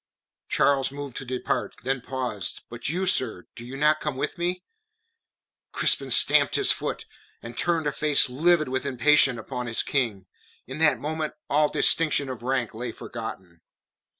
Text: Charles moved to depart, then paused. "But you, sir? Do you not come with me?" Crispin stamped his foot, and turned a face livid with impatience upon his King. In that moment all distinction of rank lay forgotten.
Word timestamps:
Charles 0.49 0.91
moved 0.91 1.15
to 1.17 1.25
depart, 1.25 1.75
then 1.83 2.01
paused. 2.01 2.61
"But 2.71 2.89
you, 2.89 3.05
sir? 3.05 3.45
Do 3.55 3.63
you 3.63 3.77
not 3.77 4.01
come 4.01 4.17
with 4.17 4.35
me?" 4.35 4.63
Crispin 5.73 6.09
stamped 6.09 6.55
his 6.55 6.71
foot, 6.71 7.05
and 7.43 7.55
turned 7.55 7.85
a 7.85 7.91
face 7.91 8.27
livid 8.27 8.67
with 8.67 8.83
impatience 8.83 9.37
upon 9.39 9.67
his 9.67 9.83
King. 9.83 10.25
In 10.65 10.79
that 10.79 10.97
moment 10.97 11.35
all 11.51 11.69
distinction 11.69 12.29
of 12.29 12.41
rank 12.41 12.73
lay 12.73 12.91
forgotten. 12.91 13.61